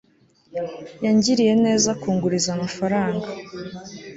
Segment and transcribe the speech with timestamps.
[1.03, 3.27] yangiriye neza kunguriza amafaranga